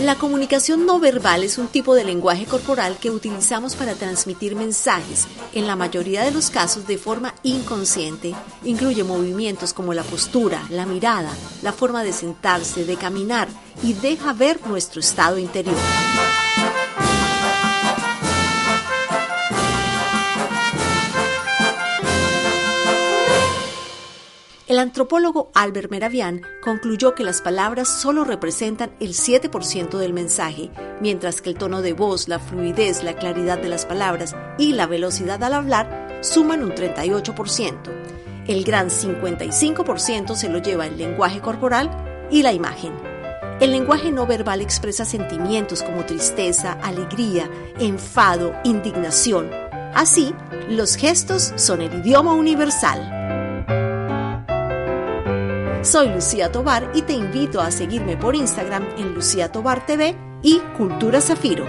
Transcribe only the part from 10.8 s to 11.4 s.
mirada,